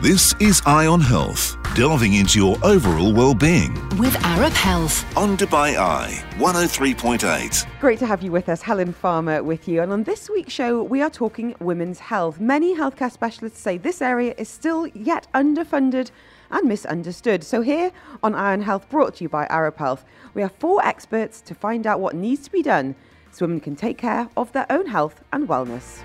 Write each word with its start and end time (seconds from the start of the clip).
This 0.00 0.32
is 0.38 0.62
Eye 0.64 0.86
on 0.86 1.00
Health, 1.00 1.56
delving 1.74 2.14
into 2.14 2.38
your 2.38 2.56
overall 2.62 3.12
well-being 3.12 3.74
with 3.98 4.14
Arab 4.24 4.52
Health. 4.52 5.04
on 5.16 5.36
Dubai 5.36 5.76
Eye 5.76 6.22
103.8. 6.36 7.80
Great 7.80 7.98
to 7.98 8.06
have 8.06 8.22
you 8.22 8.30
with 8.30 8.48
us, 8.48 8.62
Helen 8.62 8.92
Farmer 8.92 9.42
with 9.42 9.66
you. 9.66 9.82
And 9.82 9.90
on 9.92 10.04
this 10.04 10.30
week's 10.30 10.52
show, 10.52 10.84
we 10.84 11.02
are 11.02 11.10
talking 11.10 11.56
women's 11.58 11.98
health. 11.98 12.38
Many 12.38 12.76
healthcare 12.76 13.10
specialists 13.10 13.58
say 13.58 13.76
this 13.76 14.00
area 14.00 14.36
is 14.38 14.48
still 14.48 14.86
yet 14.86 15.26
underfunded 15.34 16.12
and 16.52 16.68
misunderstood. 16.68 17.42
So, 17.42 17.60
here 17.62 17.90
on 18.22 18.36
Eye 18.36 18.52
on 18.52 18.62
Health, 18.62 18.88
brought 18.88 19.16
to 19.16 19.24
you 19.24 19.28
by 19.28 19.46
Arab 19.46 19.78
Health, 19.78 20.04
we 20.32 20.42
have 20.42 20.52
four 20.52 20.80
experts 20.86 21.40
to 21.40 21.56
find 21.56 21.88
out 21.88 21.98
what 21.98 22.14
needs 22.14 22.44
to 22.44 22.52
be 22.52 22.62
done 22.62 22.94
so 23.32 23.46
women 23.46 23.58
can 23.58 23.74
take 23.74 23.98
care 23.98 24.28
of 24.36 24.52
their 24.52 24.66
own 24.70 24.86
health 24.86 25.24
and 25.32 25.48
wellness. 25.48 26.02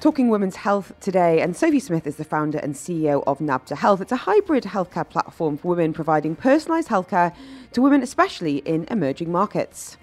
Talking 0.00 0.28
women's 0.28 0.54
health 0.54 0.92
today, 1.00 1.40
and 1.40 1.56
Sophie 1.56 1.80
Smith 1.80 2.06
is 2.06 2.16
the 2.16 2.24
founder 2.24 2.58
and 2.58 2.76
CEO 2.76 3.24
of 3.26 3.40
NABTA 3.40 3.76
Health. 3.76 4.00
It's 4.00 4.12
a 4.12 4.16
hybrid 4.16 4.62
healthcare 4.62 5.08
platform 5.08 5.58
for 5.58 5.66
women 5.66 5.92
providing 5.92 6.36
personalised 6.36 6.86
healthcare 6.86 7.34
to 7.72 7.82
women, 7.82 8.04
especially 8.04 8.58
in 8.58 8.86
emerging 8.92 9.32
markets. 9.32 9.96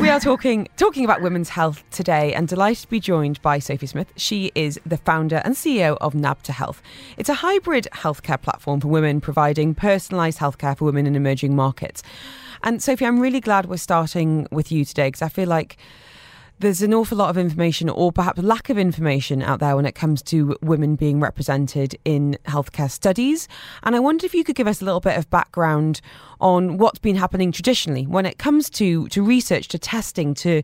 We 0.00 0.08
are 0.08 0.18
talking 0.18 0.66
talking 0.76 1.04
about 1.04 1.22
women's 1.22 1.50
health 1.50 1.84
today 1.92 2.34
and 2.34 2.48
delighted 2.48 2.82
to 2.82 2.88
be 2.88 2.98
joined 2.98 3.40
by 3.42 3.60
Sophie 3.60 3.86
Smith. 3.86 4.12
She 4.16 4.50
is 4.56 4.80
the 4.84 4.96
founder 4.96 5.40
and 5.44 5.54
CEO 5.54 5.96
of 6.00 6.14
NABTA 6.14 6.52
Health. 6.54 6.82
It's 7.16 7.28
a 7.28 7.34
hybrid 7.34 7.86
healthcare 7.92 8.42
platform 8.42 8.80
for 8.80 8.88
women 8.88 9.20
providing 9.20 9.72
personalised 9.72 10.38
healthcare 10.38 10.76
for 10.76 10.86
women 10.86 11.06
in 11.06 11.14
emerging 11.14 11.54
markets. 11.54 12.02
And 12.64 12.82
Sophie, 12.82 13.06
I'm 13.06 13.20
really 13.20 13.40
glad 13.40 13.66
we're 13.66 13.76
starting 13.76 14.48
with 14.50 14.72
you 14.72 14.84
today 14.84 15.08
because 15.08 15.22
I 15.22 15.28
feel 15.28 15.48
like 15.48 15.76
there's 16.60 16.82
an 16.82 16.92
awful 16.92 17.16
lot 17.16 17.30
of 17.30 17.38
information, 17.38 17.88
or 17.88 18.12
perhaps 18.12 18.38
lack 18.42 18.68
of 18.68 18.76
information, 18.76 19.42
out 19.42 19.60
there 19.60 19.74
when 19.74 19.86
it 19.86 19.94
comes 19.94 20.20
to 20.22 20.54
women 20.60 20.94
being 20.94 21.18
represented 21.18 21.96
in 22.04 22.36
healthcare 22.44 22.90
studies. 22.90 23.48
And 23.82 23.96
I 23.96 23.98
wondered 23.98 24.26
if 24.26 24.34
you 24.34 24.44
could 24.44 24.56
give 24.56 24.66
us 24.66 24.82
a 24.82 24.84
little 24.84 25.00
bit 25.00 25.16
of 25.16 25.28
background 25.30 26.02
on 26.38 26.76
what's 26.76 26.98
been 26.98 27.16
happening 27.16 27.50
traditionally 27.50 28.06
when 28.06 28.26
it 28.26 28.36
comes 28.38 28.68
to, 28.70 29.08
to 29.08 29.22
research, 29.22 29.68
to 29.68 29.78
testing, 29.78 30.34
to 30.34 30.62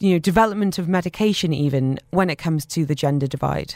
you 0.00 0.12
know 0.12 0.18
development 0.18 0.78
of 0.78 0.88
medication, 0.88 1.52
even 1.52 1.98
when 2.10 2.30
it 2.30 2.36
comes 2.36 2.64
to 2.66 2.86
the 2.86 2.94
gender 2.94 3.26
divide. 3.26 3.74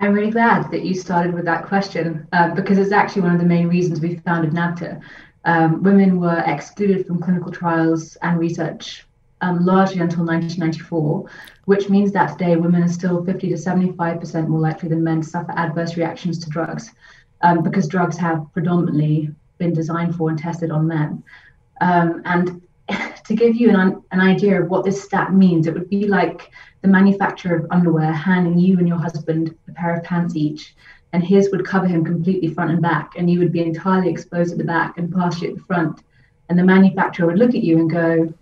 I'm 0.00 0.12
really 0.12 0.32
glad 0.32 0.72
that 0.72 0.84
you 0.84 0.94
started 0.94 1.34
with 1.34 1.44
that 1.44 1.66
question 1.66 2.26
uh, 2.32 2.52
because 2.52 2.78
it's 2.78 2.90
actually 2.90 3.22
one 3.22 3.32
of 3.32 3.40
the 3.40 3.46
main 3.46 3.68
reasons 3.68 4.00
we 4.00 4.16
founded 4.16 4.52
NABTA. 4.52 5.00
Um, 5.44 5.84
women 5.84 6.20
were 6.20 6.42
excluded 6.46 7.06
from 7.06 7.20
clinical 7.22 7.52
trials 7.52 8.16
and 8.16 8.40
research 8.40 9.06
um, 9.40 9.64
largely 9.64 10.00
until 10.00 10.24
1994, 10.24 11.28
which 11.66 11.88
means 11.88 12.12
that 12.12 12.38
today 12.38 12.56
women 12.56 12.82
are 12.82 12.88
still 12.88 13.24
50 13.24 13.48
to 13.48 13.54
75% 13.54 14.48
more 14.48 14.60
likely 14.60 14.88
than 14.88 15.04
men 15.04 15.20
to 15.20 15.28
suffer 15.28 15.52
adverse 15.52 15.96
reactions 15.96 16.38
to 16.38 16.50
drugs 16.50 16.90
um, 17.42 17.62
because 17.62 17.86
drugs 17.86 18.16
have 18.16 18.46
predominantly 18.52 19.30
been 19.58 19.72
designed 19.72 20.14
for 20.16 20.30
and 20.30 20.38
tested 20.38 20.70
on 20.70 20.86
men. 20.86 21.22
Um, 21.80 22.22
and 22.24 22.62
to 23.26 23.34
give 23.34 23.56
you 23.56 23.70
an, 23.70 24.02
an 24.10 24.20
idea 24.20 24.60
of 24.60 24.68
what 24.68 24.84
this 24.84 25.02
stat 25.02 25.32
means, 25.32 25.66
it 25.66 25.74
would 25.74 25.90
be 25.90 26.06
like 26.06 26.50
the 26.82 26.88
manufacturer 26.88 27.56
of 27.56 27.66
underwear 27.70 28.12
handing 28.12 28.58
you 28.58 28.78
and 28.78 28.88
your 28.88 28.98
husband 28.98 29.56
a 29.68 29.72
pair 29.72 29.96
of 29.96 30.04
pants 30.04 30.36
each, 30.36 30.74
and 31.12 31.22
his 31.22 31.50
would 31.50 31.64
cover 31.64 31.86
him 31.86 32.04
completely 32.04 32.52
front 32.52 32.70
and 32.70 32.82
back, 32.82 33.12
and 33.16 33.30
you 33.30 33.38
would 33.38 33.52
be 33.52 33.62
entirely 33.62 34.10
exposed 34.10 34.52
at 34.52 34.58
the 34.58 34.64
back 34.64 34.98
and 34.98 35.12
partially 35.12 35.48
at 35.48 35.54
the 35.54 35.62
front. 35.62 36.02
And 36.48 36.58
the 36.58 36.64
manufacturer 36.64 37.26
would 37.26 37.38
look 37.38 37.54
at 37.54 37.62
you 37.62 37.78
and 37.78 37.90
go, 37.90 38.34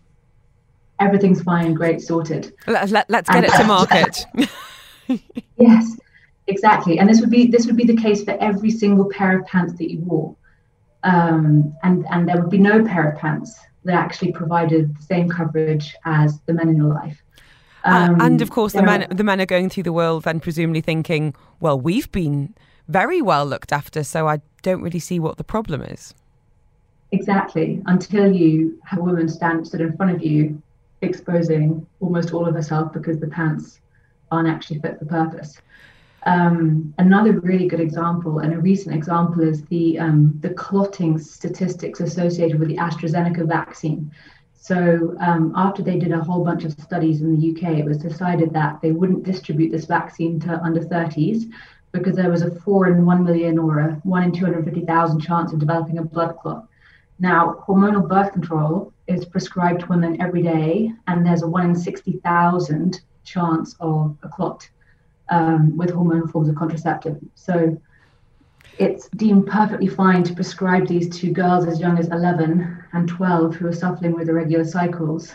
everything's 1.03 1.43
fine, 1.43 1.75
great, 1.75 2.01
sorted. 2.01 2.55
Let, 2.67 2.91
let, 2.91 3.11
let's 3.11 3.29
get 3.29 3.45
it 3.45 3.53
to 3.53 3.65
market. 3.65 4.25
yes, 5.57 5.99
exactly. 6.47 6.99
And 6.99 7.09
this 7.09 7.21
would 7.21 7.31
be 7.31 7.47
this 7.47 7.67
would 7.67 7.77
be 7.77 7.85
the 7.85 7.97
case 7.97 8.25
for 8.25 8.37
every 8.41 8.71
single 8.71 9.09
pair 9.11 9.39
of 9.39 9.47
pants 9.47 9.75
that 9.79 9.91
you 9.91 9.99
wore, 10.01 10.37
um, 11.03 11.75
and 11.83 12.07
and 12.11 12.29
there 12.29 12.41
would 12.41 12.51
be 12.51 12.59
no 12.59 12.85
pair 12.85 13.11
of 13.11 13.19
pants 13.19 13.59
that 13.85 13.95
actually 13.95 14.33
provided 14.33 14.97
the 14.97 15.03
same 15.03 15.29
coverage 15.29 15.95
as 16.05 16.41
the 16.47 16.53
men 16.53 16.69
in 16.69 16.77
your 16.77 16.95
life. 16.95 17.21
Um, 17.85 18.21
and 18.21 18.41
of 18.41 18.51
course, 18.51 18.75
the 18.75 18.83
men 18.83 19.03
are- 19.03 19.15
the 19.15 19.25
men 19.25 19.41
are 19.41 19.47
going 19.47 19.69
through 19.69 19.83
the 19.83 19.93
world 19.93 20.23
then 20.23 20.39
presumably 20.39 20.81
thinking, 20.81 21.35
well, 21.59 21.79
we've 21.79 22.11
been 22.13 22.55
very 22.89 23.21
well 23.21 23.45
looked 23.45 23.73
after, 23.73 24.05
so 24.05 24.29
I 24.29 24.41
don't 24.63 24.83
really 24.83 25.01
see 25.01 25.19
what 25.19 25.37
the 25.37 25.45
problem 25.45 25.83
is. 25.83 26.15
Exactly. 27.11 27.83
Until 27.87 28.33
you 28.33 28.79
have 28.85 28.99
a 29.01 29.03
woman 29.03 29.29
stand 29.29 29.67
stood 29.67 29.81
in 29.81 29.97
front 29.97 30.15
of 30.15 30.23
you, 30.23 30.63
exposing 31.03 31.87
almost 32.01 32.33
all 32.33 32.47
of 32.47 32.55
herself 32.55 32.93
because 32.93 33.19
the 33.19 33.27
pants 33.27 33.81
aren't 34.31 34.49
actually 34.49 34.79
fit 34.79 34.99
for 34.99 35.05
purpose. 35.05 35.61
Um, 36.25 36.95
another 36.99 37.41
really 37.41 37.67
good 37.67 37.81
example, 37.81 38.39
and 38.39 38.55
a 38.55 38.59
recent 38.59 38.95
example, 38.95 39.43
is 39.43 39.65
the 39.65 39.99
um, 39.99 40.39
the 40.41 40.51
clotting 40.51 41.19
statistics 41.19 42.01
associated 42.01 42.61
with 42.61 42.69
the 42.69 42.77
AstraZeneca 42.77 43.47
vaccine. 43.47 44.11
So 44.55 45.17
um, 45.19 45.53
after 45.57 45.83
they 45.83 45.99
did 45.99 46.13
a 46.13 46.23
whole 46.23 46.45
bunch 46.45 46.63
of 46.63 46.73
studies 46.73 47.21
in 47.21 47.37
the 47.37 47.51
UK, 47.51 47.79
it 47.79 47.85
was 47.85 47.99
decided 47.99 48.53
that 48.53 48.81
they 48.81 48.93
wouldn't 48.93 49.25
distribute 49.25 49.73
this 49.73 49.87
vaccine 49.87 50.39
to 50.41 50.63
under 50.63 50.81
30s 50.81 51.51
because 51.91 52.15
there 52.15 52.31
was 52.31 52.43
a 52.43 52.55
four 52.61 52.87
in 52.87 53.05
one 53.05 53.25
million 53.25 53.59
or 53.59 53.81
a 53.81 53.93
one 54.05 54.23
in 54.23 54.31
250,000 54.31 55.21
chance 55.21 55.53
of 55.53 55.59
developing 55.59 55.99
a 55.99 56.05
blood 56.05 56.37
clot. 56.41 56.69
Now, 57.19 57.65
hormonal 57.67 58.09
birth 58.09 58.33
control 58.33 58.92
is 59.07 59.25
prescribed 59.25 59.81
to 59.81 59.87
women 59.87 60.21
every 60.21 60.43
day, 60.43 60.93
and 61.09 61.27
there's 61.27 61.43
a 61.43 61.49
1 61.49 61.71
in 61.71 61.75
60,000 61.75 63.01
chance 63.25 63.77
of 63.81 64.17
a 64.23 64.29
clot 64.29 64.69
um, 65.29 65.77
with 65.77 65.91
hormonal 65.91 66.31
forms 66.31 66.49
of 66.49 66.57
contraceptive. 66.57 67.19
So 67.35 67.81
it's 68.79 69.09
deemed 69.11 69.47
perfectly 69.47 69.87
fine 69.87 70.23
to 70.25 70.35
prescribe 70.35 70.87
these 70.87 71.09
to 71.21 71.31
girls 71.31 71.67
as 71.67 71.81
young 71.81 71.99
as 71.99 72.09
11 72.09 72.85
and 72.93 73.09
12 73.09 73.57
who 73.57 73.67
are 73.67 73.73
suffering 73.73 74.13
with 74.13 74.29
irregular 74.29 74.65
cycles, 74.65 75.35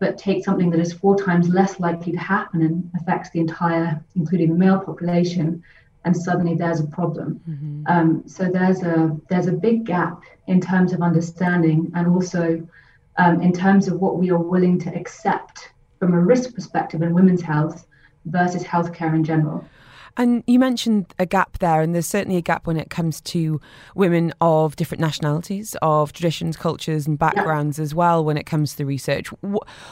but 0.00 0.18
take 0.18 0.44
something 0.44 0.70
that 0.70 0.80
is 0.80 0.92
four 0.92 1.16
times 1.16 1.48
less 1.48 1.78
likely 1.78 2.12
to 2.12 2.18
happen 2.18 2.62
and 2.62 2.90
affects 3.00 3.30
the 3.30 3.40
entire, 3.40 4.02
including 4.16 4.48
the 4.50 4.58
male 4.58 4.80
population, 4.80 5.62
and 6.04 6.16
suddenly 6.16 6.54
there's 6.54 6.80
a 6.80 6.86
problem. 6.86 7.40
Um, 7.86 8.24
so 8.26 8.50
there's 8.50 8.82
a 8.82 9.16
there's 9.28 9.46
a 9.46 9.52
big 9.52 9.84
gap 9.84 10.22
in 10.48 10.60
terms 10.60 10.92
of 10.92 11.00
understanding 11.00 11.92
and 11.94 12.08
also 12.08 12.66
um, 13.18 13.40
in 13.40 13.52
terms 13.52 13.88
of 13.88 14.00
what 14.00 14.18
we 14.18 14.30
are 14.30 14.38
willing 14.38 14.78
to 14.80 14.94
accept 14.94 15.70
from 15.98 16.14
a 16.14 16.20
risk 16.20 16.54
perspective 16.54 17.02
in 17.02 17.14
women's 17.14 17.42
health 17.42 17.86
versus 18.26 18.62
healthcare 18.64 19.14
in 19.14 19.24
general. 19.24 19.64
And 20.16 20.44
you 20.46 20.58
mentioned 20.58 21.06
a 21.18 21.24
gap 21.24 21.58
there, 21.58 21.80
and 21.80 21.94
there's 21.94 22.06
certainly 22.06 22.36
a 22.36 22.42
gap 22.42 22.66
when 22.66 22.76
it 22.76 22.90
comes 22.90 23.20
to 23.22 23.60
women 23.94 24.34
of 24.40 24.76
different 24.76 25.00
nationalities, 25.00 25.74
of 25.80 26.12
traditions, 26.12 26.56
cultures, 26.56 27.06
and 27.06 27.18
backgrounds 27.18 27.78
as 27.78 27.94
well. 27.94 28.22
When 28.22 28.36
it 28.36 28.44
comes 28.44 28.72
to 28.72 28.78
the 28.78 28.86
research, 28.86 29.30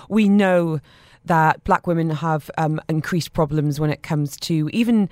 we 0.09 0.29
know 0.29 0.81
that 1.25 1.65
black 1.65 1.87
women 1.87 2.11
have 2.11 2.51
um, 2.59 2.81
increased 2.89 3.33
problems 3.33 3.81
when 3.81 3.91
it 3.91 4.03
comes 4.03 4.37
to 4.39 4.69
even, 4.73 5.09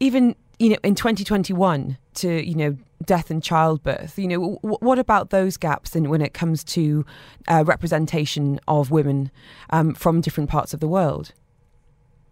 even 0.00 0.34
you 0.62 0.68
know, 0.68 0.76
in 0.84 0.94
2021 0.94 1.98
to 2.14 2.48
you 2.48 2.54
know 2.54 2.76
death 3.04 3.32
and 3.32 3.42
childbirth. 3.42 4.16
You 4.16 4.28
know, 4.28 4.60
w- 4.62 4.78
what 4.80 4.98
about 5.00 5.30
those 5.30 5.56
gaps 5.56 5.96
in, 5.96 6.08
when 6.08 6.22
it 6.22 6.34
comes 6.34 6.62
to 6.64 7.04
uh, 7.48 7.64
representation 7.66 8.60
of 8.68 8.92
women 8.92 9.32
um, 9.70 9.92
from 9.92 10.20
different 10.20 10.48
parts 10.48 10.72
of 10.72 10.78
the 10.78 10.86
world? 10.86 11.32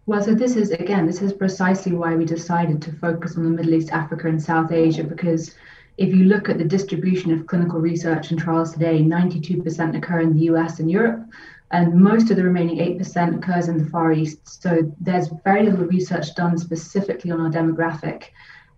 Well, 0.06 0.22
so 0.22 0.34
this 0.34 0.54
is 0.54 0.70
again, 0.70 1.06
this 1.06 1.22
is 1.22 1.32
precisely 1.32 1.90
why 1.92 2.14
we 2.14 2.24
decided 2.24 2.80
to 2.82 2.92
focus 2.92 3.36
on 3.36 3.42
the 3.42 3.50
Middle 3.50 3.74
East, 3.74 3.90
Africa, 3.90 4.28
and 4.28 4.40
South 4.40 4.70
Asia 4.70 5.02
because 5.02 5.56
if 5.98 6.14
you 6.14 6.24
look 6.24 6.48
at 6.48 6.56
the 6.56 6.64
distribution 6.64 7.32
of 7.32 7.48
clinical 7.48 7.80
research 7.80 8.30
and 8.30 8.38
trials 8.38 8.72
today, 8.72 9.02
92% 9.02 9.96
occur 9.96 10.20
in 10.20 10.34
the 10.34 10.44
US 10.44 10.78
and 10.78 10.88
Europe, 10.88 11.26
and 11.72 11.94
most 11.94 12.31
of 12.31 12.36
the 12.36 12.42
remaining 12.42 12.78
8% 12.78 13.36
occurs 13.36 13.69
in 13.69 13.78
the 13.78 13.88
Far 13.91 14.12
East. 14.12 14.62
So 14.62 14.92
there's 15.00 15.28
very 15.44 15.64
little 15.64 15.86
research 15.86 16.34
done 16.34 16.58
specifically 16.58 17.31
on 17.31 17.40
our 17.40 17.50
demographic. 17.50 18.25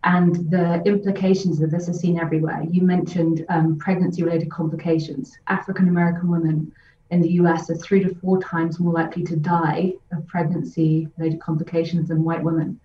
And 0.05 0.51
the 0.51 0.83
implications 0.85 1.63
of 1.63 1.71
this 1.71 1.89
are 1.89 1.95
seen 1.95 2.19
everywhere. 2.19 2.65
You 2.69 2.83
mentioned 2.83 3.47
um, 3.49 3.79
pregnancy 3.79 4.23
related 4.23 4.51
complications. 4.51 5.39
African 5.47 5.89
American 5.89 6.29
women 6.29 6.73
in 7.11 7.21
the 7.21 7.31
US 7.33 7.71
are 7.71 7.77
three 7.77 8.03
to 8.03 8.15
four 8.17 8.41
times 8.43 8.81
more 8.81 8.93
likely 8.93 9.23
to 9.25 9.37
die 9.37 9.93
of 10.11 10.27
pregnancy 10.27 11.09
related 11.17 11.41
complications 11.41 12.09
than 12.09 12.25
white 12.25 12.43
women. 12.43 12.81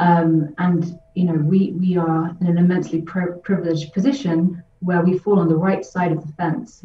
Um, 0.00 0.54
and 0.58 0.98
you 1.14 1.24
know 1.24 1.34
we 1.34 1.72
we 1.72 1.96
are 1.96 2.36
in 2.40 2.46
an 2.46 2.58
immensely 2.58 3.02
pri- 3.02 3.38
privileged 3.42 3.92
position 3.92 4.62
where 4.84 5.02
we 5.02 5.18
fall 5.18 5.38
on 5.38 5.48
the 5.48 5.56
right 5.56 5.84
side 5.84 6.12
of 6.12 6.24
the 6.24 6.32
fence, 6.34 6.82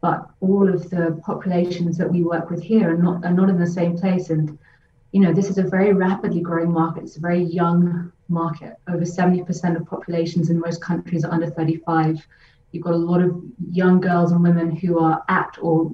but 0.00 0.28
all 0.40 0.68
of 0.68 0.88
the 0.90 1.20
populations 1.24 1.96
that 1.98 2.10
we 2.10 2.22
work 2.22 2.50
with 2.50 2.62
here 2.62 2.92
are 2.92 2.96
not 2.96 3.24
are 3.24 3.32
not 3.32 3.48
in 3.48 3.58
the 3.58 3.66
same 3.66 3.96
place. 3.96 4.30
And 4.30 4.58
you 5.12 5.20
know 5.20 5.32
this 5.32 5.50
is 5.50 5.58
a 5.58 5.62
very 5.62 5.92
rapidly 5.92 6.40
growing 6.40 6.72
market. 6.72 7.04
It's 7.04 7.16
a 7.16 7.20
very 7.20 7.42
young 7.42 8.12
market. 8.28 8.76
Over 8.88 9.04
70% 9.04 9.76
of 9.76 9.86
populations 9.86 10.50
in 10.50 10.60
most 10.60 10.80
countries 10.80 11.24
are 11.24 11.32
under 11.32 11.50
35. 11.50 12.24
You've 12.70 12.84
got 12.84 12.94
a 12.94 12.96
lot 12.96 13.20
of 13.20 13.42
young 13.70 14.00
girls 14.00 14.30
and 14.30 14.42
women 14.42 14.74
who 14.76 15.00
are 15.00 15.24
at 15.28 15.58
or 15.60 15.92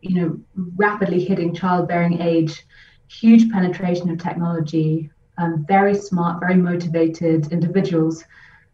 you 0.00 0.14
know 0.20 0.40
rapidly 0.76 1.22
hitting 1.22 1.54
childbearing 1.54 2.20
age 2.20 2.64
huge 3.08 3.50
penetration 3.50 4.10
of 4.10 4.18
technology, 4.18 5.10
um, 5.38 5.64
very 5.68 5.94
smart, 5.94 6.40
very 6.40 6.56
motivated 6.56 7.52
individuals, 7.52 8.24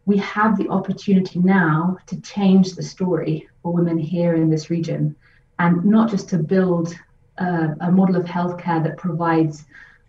we 0.05 0.17
have 0.19 0.57
the 0.57 0.69
opportunity 0.69 1.39
now 1.39 1.97
to 2.07 2.21
change 2.21 2.75
the 2.75 2.83
story 2.83 3.49
for 3.63 3.73
women 3.73 3.99
here 3.99 4.35
in 4.35 4.51
this 4.51 4.71
region 4.71 5.15
and 5.59 5.85
not 5.85 6.11
just 6.11 6.29
to 6.31 6.39
build 6.39 6.95
a, 7.39 7.91
model 7.91 8.17
of 8.17 8.25
healthcare 8.25 8.83
that 8.83 8.97
provides 8.97 9.65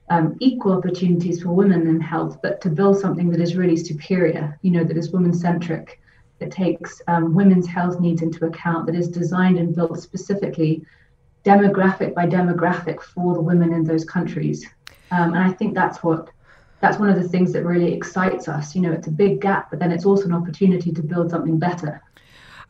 um, 0.10 0.36
equal 0.40 0.74
opportunities 0.74 1.42
for 1.42 1.50
women 1.50 1.88
in 1.88 2.00
health, 2.00 2.40
but 2.42 2.60
to 2.62 2.69
build 2.69 3.00
something 3.00 3.30
that 3.30 3.40
is 3.40 3.56
really 3.56 3.78
superior, 3.78 4.60
you 4.62 4.72
know, 4.72 4.84
that 4.84 4.98
is 4.98 5.12
women 5.12 5.34
centric, 5.34 6.01
that 6.39 6.51
takes 6.51 7.01
um, 7.07 7.34
women's 7.34 7.68
health 7.68 8.00
needs 8.00 8.22
into 8.22 8.46
account, 8.46 8.86
that 8.86 8.96
is 8.96 9.07
designed 9.07 9.57
and 9.57 9.75
built 9.75 10.00
specifically 10.00 10.86
demographic 11.46 12.13
by 12.13 12.25
demographic 12.25 13.01
for 13.01 13.34
the 13.34 13.42
women 13.42 13.74
in 13.74 13.84
those 13.84 14.06
countries. 14.06 14.66
Um, 15.12 15.34
and 15.34 15.44
I 15.44 15.51
think 15.51 15.74
that's 15.74 16.04
what 16.04 16.30
that's 16.84 17.00
one 17.00 17.08
of 17.10 17.16
the 17.16 17.30
things 17.30 17.54
that 17.54 17.64
really 17.64 17.94
excites 17.94 18.50
us. 18.50 18.76
You 18.76 18.82
know, 18.82 18.92
it's 18.92 19.08
a 19.08 19.12
big 19.12 19.40
gap, 19.40 19.70
but 19.70 19.80
then 19.80 19.90
it's 19.90 20.06
also 20.06 20.26
an 20.26 20.34
opportunity 20.34 20.92
to 20.92 21.02
build 21.02 21.32
something 21.32 21.58
better. 21.58 22.04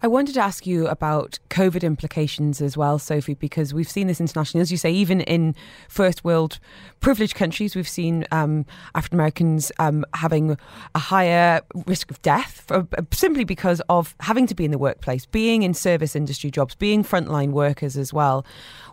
I 0.03 0.07
wanted 0.07 0.33
to 0.33 0.41
ask 0.41 0.67
you 0.67 0.85
about 0.87 1.39
COVID 1.49 1.81
implications 1.81 2.61
as 2.61 2.75
well, 2.75 2.99
Sophie, 2.99 3.35
because 3.35 3.73
we've 3.73 3.89
seen 3.89 4.07
this 4.07 4.19
internationally. 4.19 4.61
As 4.61 4.69
you 4.69 4.77
say, 4.77 4.91
even 4.91 5.21
in 5.21 5.55
first 5.87 6.25
world 6.25 6.59
privileged 6.99 7.35
countries, 7.35 7.73
we've 7.73 7.87
seen 7.87 8.25
um, 8.29 8.65
African 8.95 9.17
Americans 9.17 9.71
um, 9.79 10.03
having 10.13 10.57
a 10.93 10.99
higher 10.99 11.61
risk 11.87 12.11
of 12.11 12.21
death 12.21 12.65
for, 12.67 12.85
uh, 12.97 13.03
simply 13.13 13.45
because 13.45 13.81
of 13.87 14.13
having 14.19 14.45
to 14.45 14.53
be 14.53 14.65
in 14.65 14.71
the 14.71 14.77
workplace, 14.77 15.25
being 15.25 15.63
in 15.63 15.73
service 15.73 16.17
industry 16.17 16.51
jobs, 16.51 16.75
being 16.75 17.01
frontline 17.01 17.51
workers 17.51 17.95
as 17.95 18.11
well. 18.11 18.45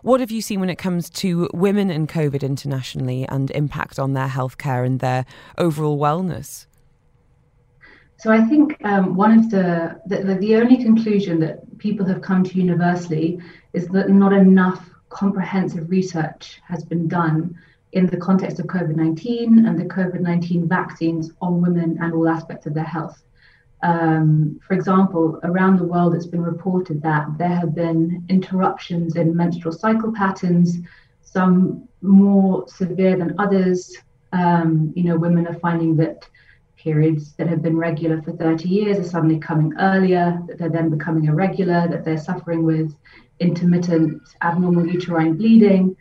What 0.03 0.21
have 0.21 0.31
you 0.31 0.41
seen 0.41 0.61
when 0.61 0.69
it 0.69 0.77
comes 0.77 1.09
to 1.09 1.49
women 1.53 1.89
and 1.89 2.07
COVID 2.07 2.41
internationally 2.41 3.27
and 3.27 3.51
impact 3.51 3.99
on 3.99 4.13
their 4.13 4.29
healthcare 4.29 4.85
and 4.85 5.01
their 5.01 5.25
overall 5.57 5.99
wellness? 5.99 6.67
So 8.21 8.31
I 8.31 8.41
think 8.45 8.77
um, 8.85 9.15
one 9.15 9.35
of 9.35 9.49
the, 9.49 9.99
the, 10.05 10.35
the 10.35 10.55
only 10.57 10.77
conclusion 10.77 11.39
that 11.39 11.79
people 11.79 12.05
have 12.05 12.21
come 12.21 12.43
to 12.43 12.55
universally 12.55 13.39
is 13.73 13.87
that 13.87 14.11
not 14.11 14.31
enough 14.31 14.87
comprehensive 15.09 15.89
research 15.89 16.61
has 16.67 16.85
been 16.85 17.07
done 17.07 17.57
in 17.93 18.05
the 18.05 18.17
context 18.17 18.59
of 18.59 18.67
COVID 18.67 18.95
19 18.95 19.65
and 19.65 19.79
the 19.79 19.85
COVID 19.85 20.19
19 20.19 20.67
vaccines 20.67 21.31
on 21.41 21.61
women 21.61 21.97
and 21.99 22.13
all 22.13 22.29
aspects 22.29 22.67
of 22.67 22.75
their 22.75 22.83
health. 22.83 23.23
Um, 23.81 24.59
for 24.67 24.75
example, 24.75 25.39
around 25.41 25.79
the 25.79 25.87
world, 25.87 26.13
it's 26.13 26.27
been 26.27 26.43
reported 26.43 27.01
that 27.01 27.25
there 27.39 27.55
have 27.55 27.73
been 27.73 28.23
interruptions 28.29 29.15
in 29.15 29.35
menstrual 29.35 29.73
cycle 29.73 30.13
patterns, 30.13 30.77
some 31.23 31.87
more 32.03 32.67
severe 32.67 33.17
than 33.17 33.33
others. 33.39 33.97
Um, 34.31 34.93
you 34.95 35.05
know, 35.05 35.17
women 35.17 35.47
are 35.47 35.59
finding 35.59 35.95
that 35.95 36.29
periods 36.81 37.33
that 37.33 37.47
have 37.47 37.61
been 37.61 37.77
regular 37.77 38.21
for 38.21 38.31
30 38.31 38.67
years 38.67 38.97
are 38.97 39.09
suddenly 39.09 39.39
coming 39.39 39.73
earlier, 39.79 40.41
that 40.47 40.57
they're 40.57 40.69
then 40.69 40.89
becoming 40.89 41.25
irregular, 41.25 41.87
that 41.87 42.03
they're 42.03 42.17
suffering 42.17 42.63
with 42.63 42.95
intermittent 43.39 44.21
abnormal 44.41 44.85
uterine 44.85 45.35
bleeding, 45.37 45.95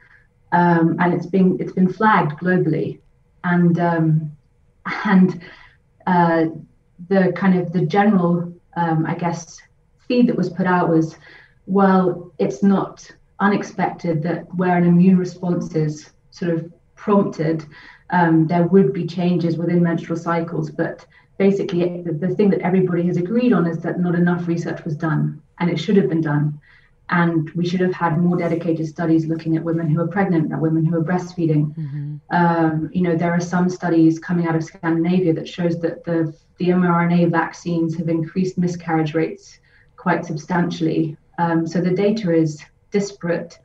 um, 0.52 0.96
and 0.98 1.14
it's 1.14 1.26
been 1.26 1.56
it's 1.60 1.72
been 1.72 1.92
flagged 1.92 2.32
globally, 2.40 2.98
and 3.44 3.78
um, 3.78 4.32
and 5.04 5.40
uh, 6.06 6.46
the 7.08 7.32
kind 7.36 7.58
of 7.58 7.72
the 7.72 7.86
general 7.86 8.52
um, 8.76 9.06
I 9.06 9.14
guess 9.14 9.60
feed 10.08 10.28
that 10.28 10.36
was 10.36 10.50
put 10.50 10.66
out 10.66 10.88
was, 10.88 11.16
well, 11.66 12.32
it's 12.38 12.62
not 12.62 13.08
unexpected 13.38 14.22
that 14.22 14.52
where 14.54 14.76
an 14.76 14.84
immune 14.84 15.16
response 15.16 15.74
is 15.74 16.10
sort 16.30 16.52
of 16.52 16.72
prompted 16.96 17.64
um, 18.12 18.46
there 18.46 18.64
would 18.64 18.92
be 18.92 19.06
changes 19.06 19.56
within 19.56 19.82
menstrual 19.82 20.18
cycles. 20.18 20.70
But 20.70 21.06
basically, 21.38 22.02
the, 22.02 22.12
the 22.12 22.34
thing 22.34 22.50
that 22.50 22.60
everybody 22.60 23.04
has 23.06 23.16
agreed 23.16 23.52
on 23.52 23.66
is 23.66 23.78
that 23.78 24.00
not 24.00 24.14
enough 24.14 24.46
research 24.46 24.84
was 24.84 24.96
done, 24.96 25.42
and 25.58 25.70
it 25.70 25.78
should 25.78 25.96
have 25.96 26.08
been 26.08 26.20
done. 26.20 26.60
And 27.12 27.50
we 27.50 27.66
should 27.66 27.80
have 27.80 27.92
had 27.92 28.18
more 28.18 28.36
dedicated 28.36 28.86
studies 28.86 29.26
looking 29.26 29.56
at 29.56 29.64
women 29.64 29.88
who 29.88 30.00
are 30.00 30.06
pregnant, 30.06 30.52
at 30.52 30.60
women 30.60 30.84
who 30.84 30.96
are 30.96 31.02
breastfeeding. 31.02 31.74
Mm-hmm. 31.74 32.16
Um, 32.30 32.88
you 32.92 33.02
know, 33.02 33.16
there 33.16 33.32
are 33.32 33.40
some 33.40 33.68
studies 33.68 34.20
coming 34.20 34.46
out 34.46 34.54
of 34.54 34.62
Scandinavia 34.62 35.32
that 35.34 35.48
shows 35.48 35.80
that 35.80 36.04
the 36.04 36.32
the 36.58 36.68
mRNA 36.68 37.30
vaccines 37.30 37.96
have 37.96 38.08
increased 38.08 38.58
miscarriage 38.58 39.14
rates 39.14 39.58
quite 39.96 40.24
substantially. 40.26 41.16
Um, 41.38 41.66
so 41.66 41.80
the 41.80 41.90
data 41.90 42.32
is 42.32 42.62
disparate, 42.90 43.58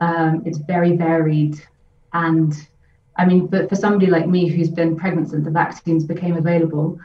um, 0.00 0.42
it's 0.46 0.58
very 0.58 0.96
varied, 0.96 1.62
and 2.14 2.54
I 3.18 3.26
mean, 3.26 3.48
but 3.48 3.68
for 3.68 3.74
somebody 3.74 4.06
like 4.06 4.28
me 4.28 4.48
who's 4.48 4.70
been 4.70 4.96
pregnant 4.96 5.30
since 5.30 5.44
the 5.44 5.50
vaccines 5.50 6.04
became 6.04 6.36
available, 6.36 6.98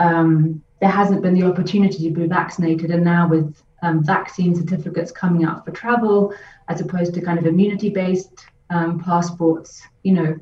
um, 0.00 0.62
there 0.80 0.90
hasn't 0.90 1.22
been 1.22 1.34
the 1.34 1.44
opportunity 1.44 2.08
to 2.08 2.10
be 2.10 2.26
vaccinated. 2.26 2.90
And 2.90 3.04
now 3.04 3.28
with 3.28 3.62
um, 3.82 4.04
vaccine 4.04 4.54
certificates 4.54 5.12
coming 5.12 5.44
out 5.44 5.64
for 5.64 5.70
travel, 5.70 6.34
as 6.68 6.80
opposed 6.80 7.14
to 7.14 7.20
kind 7.20 7.38
of 7.38 7.46
immunity-based 7.46 8.46
um, 8.70 8.98
passports, 8.98 9.82
you 10.02 10.12
know, 10.12 10.36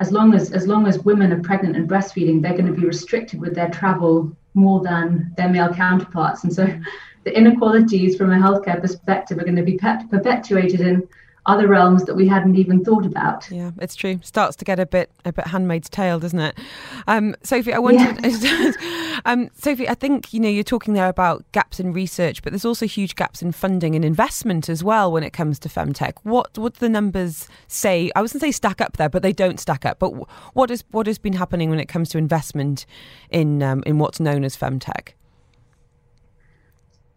as 0.00 0.12
long 0.12 0.34
as 0.34 0.52
as 0.52 0.66
long 0.66 0.86
as 0.86 0.98
women 1.00 1.32
are 1.32 1.40
pregnant 1.40 1.76
and 1.76 1.88
breastfeeding, 1.88 2.42
they're 2.42 2.56
going 2.56 2.66
to 2.66 2.80
be 2.80 2.86
restricted 2.86 3.40
with 3.40 3.54
their 3.54 3.70
travel 3.70 4.36
more 4.54 4.80
than 4.82 5.32
their 5.36 5.48
male 5.48 5.72
counterparts. 5.72 6.44
And 6.44 6.52
so, 6.52 6.66
the 7.24 7.36
inequalities 7.36 8.16
from 8.16 8.30
a 8.30 8.36
healthcare 8.36 8.80
perspective 8.80 9.38
are 9.38 9.44
going 9.44 9.56
to 9.56 9.62
be 9.62 9.78
perpetuated 9.78 10.80
in 10.80 11.08
other 11.46 11.68
realms 11.68 12.04
that 12.04 12.14
we 12.14 12.26
hadn't 12.26 12.56
even 12.56 12.84
thought 12.84 13.04
about. 13.04 13.50
Yeah, 13.50 13.72
it's 13.78 13.94
true. 13.94 14.18
Starts 14.22 14.56
to 14.56 14.64
get 14.64 14.80
a 14.80 14.86
bit 14.86 15.10
a 15.24 15.32
bit 15.32 15.46
handmaid's 15.46 15.88
tale, 15.88 16.18
doesn't 16.18 16.38
it? 16.38 16.58
Um, 17.06 17.36
Sophie, 17.42 17.72
I 17.72 17.78
wanted. 17.78 18.42
Yeah. 18.42 18.72
um, 19.24 19.50
Sophie, 19.54 19.88
I 19.88 19.94
think 19.94 20.32
you 20.32 20.40
know 20.40 20.48
you're 20.48 20.64
talking 20.64 20.94
there 20.94 21.08
about 21.08 21.44
gaps 21.52 21.78
in 21.78 21.92
research, 21.92 22.42
but 22.42 22.52
there's 22.52 22.64
also 22.64 22.86
huge 22.86 23.14
gaps 23.14 23.42
in 23.42 23.52
funding 23.52 23.94
and 23.94 24.04
investment 24.04 24.68
as 24.68 24.82
well 24.82 25.12
when 25.12 25.22
it 25.22 25.32
comes 25.32 25.58
to 25.60 25.68
femtech. 25.68 26.14
What 26.22 26.56
what 26.56 26.74
do 26.74 26.80
the 26.80 26.88
numbers 26.88 27.48
say? 27.68 28.10
I 28.16 28.22
was 28.22 28.32
going 28.32 28.40
to 28.40 28.46
say 28.46 28.52
stack 28.52 28.80
up 28.80 28.96
there, 28.96 29.08
but 29.08 29.22
they 29.22 29.32
don't 29.32 29.60
stack 29.60 29.84
up. 29.84 29.98
But 29.98 30.10
what 30.54 30.70
is 30.70 30.84
what 30.90 31.06
has 31.06 31.18
been 31.18 31.34
happening 31.34 31.68
when 31.70 31.80
it 31.80 31.86
comes 31.86 32.08
to 32.10 32.18
investment 32.18 32.86
in 33.30 33.62
um, 33.62 33.82
in 33.86 33.98
what's 33.98 34.20
known 34.20 34.44
as 34.44 34.56
femtech? 34.56 35.10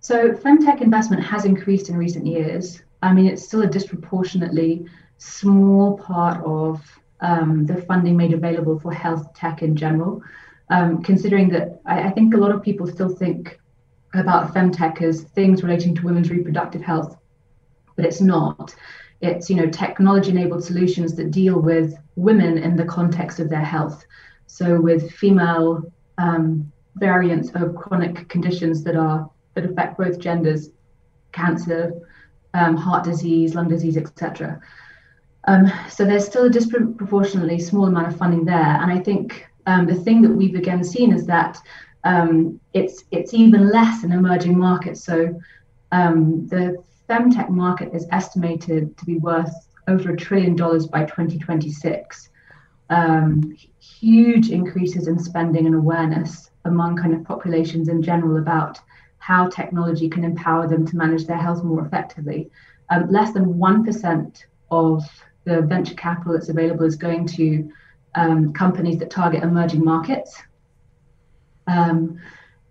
So 0.01 0.31
femtech 0.31 0.81
investment 0.81 1.23
has 1.23 1.43
increased 1.43 1.89
in 1.89 1.97
recent 1.97 2.25
years. 2.25 2.81
I 3.01 3.13
mean, 3.13 3.27
it's 3.27 3.45
still 3.45 3.61
a 3.61 3.67
disproportionately 3.67 4.85
small 5.17 5.97
part 5.97 6.43
of 6.43 6.81
um, 7.21 7.65
the 7.65 7.81
funding 7.83 8.15
made 8.15 8.33
available 8.33 8.79
for 8.79 8.93
health 8.93 9.33
tech 9.33 9.61
in 9.61 9.75
general. 9.75 10.21
Um, 10.69 11.01
considering 11.01 11.49
that 11.49 11.79
I, 11.85 12.09
I, 12.09 12.11
think 12.11 12.33
a 12.33 12.37
lot 12.37 12.51
of 12.51 12.61
people 12.61 12.87
still 12.87 13.07
think 13.07 13.57
about 14.13 14.53
femtech 14.53 15.01
as 15.01 15.21
things 15.21 15.63
relating 15.63 15.95
to 15.95 16.03
women's 16.03 16.29
reproductive 16.29 16.81
health, 16.81 17.17
but 17.95 18.05
it's 18.05 18.19
not. 18.19 18.75
It's 19.21 19.49
you 19.49 19.55
know 19.55 19.69
technology-enabled 19.69 20.63
solutions 20.63 21.15
that 21.15 21.31
deal 21.31 21.59
with 21.59 21.95
women 22.15 22.57
in 22.57 22.75
the 22.75 22.83
context 22.83 23.39
of 23.39 23.49
their 23.49 23.63
health. 23.63 24.05
So 24.47 24.79
with 24.81 25.11
female 25.13 25.89
um, 26.17 26.69
variants 26.97 27.49
of 27.55 27.75
chronic 27.75 28.27
conditions 28.27 28.83
that 28.83 28.97
are 28.97 29.29
that 29.53 29.65
affect 29.65 29.97
both 29.97 30.19
genders, 30.19 30.69
cancer, 31.31 31.93
um, 32.57 32.75
heart 32.75 33.03
disease, 33.03 33.55
lung 33.55 33.67
disease, 33.67 33.97
etc. 33.97 34.59
Um, 35.45 35.71
so 35.89 36.03
there's 36.03 36.25
still 36.25 36.45
a 36.45 36.49
disproportionately 36.49 37.59
small 37.59 37.85
amount 37.85 38.07
of 38.07 38.17
funding 38.17 38.45
there, 38.45 38.81
and 38.81 38.91
I 38.91 38.99
think 38.99 39.47
um, 39.65 39.85
the 39.85 39.95
thing 39.95 40.21
that 40.23 40.31
we've 40.31 40.55
again 40.55 40.83
seen 40.83 41.13
is 41.13 41.25
that 41.27 41.57
um, 42.03 42.59
it's 42.73 43.03
it's 43.11 43.33
even 43.33 43.69
less 43.69 44.03
in 44.03 44.11
emerging 44.11 44.57
markets. 44.57 45.03
So 45.03 45.39
um, 45.91 46.47
the 46.47 46.83
femtech 47.09 47.49
market 47.49 47.93
is 47.93 48.07
estimated 48.11 48.97
to 48.97 49.05
be 49.05 49.17
worth 49.17 49.53
over 49.87 50.11
a 50.11 50.17
trillion 50.17 50.55
dollars 50.55 50.87
by 50.87 51.05
2026. 51.05 52.29
Um, 52.89 53.55
huge 53.79 54.49
increases 54.49 55.07
in 55.07 55.19
spending 55.19 55.65
and 55.65 55.75
awareness 55.75 56.49
among 56.65 56.97
kind 56.97 57.13
of 57.13 57.23
populations 57.23 57.87
in 57.87 58.01
general 58.01 58.37
about 58.37 58.79
how 59.27 59.45
technology 59.49 60.07
can 60.07 60.23
empower 60.23 60.69
them 60.69 60.85
to 60.87 60.95
manage 60.95 61.25
their 61.25 61.35
health 61.35 61.61
more 61.61 61.85
effectively. 61.85 62.49
Um, 62.89 63.11
less 63.11 63.33
than 63.33 63.55
1% 63.55 64.45
of 64.71 65.03
the 65.43 65.63
venture 65.63 65.95
capital 65.95 66.31
that's 66.31 66.47
available 66.47 66.85
is 66.85 66.95
going 66.95 67.27
to 67.39 67.69
um, 68.15 68.53
companies 68.53 68.97
that 68.99 69.09
target 69.09 69.43
emerging 69.43 69.83
markets. 69.83 70.41
Um, 71.67 72.21